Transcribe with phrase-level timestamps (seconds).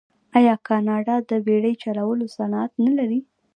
[0.37, 3.19] آیا کاناډا د بیړۍ چلولو صنعت نلري؟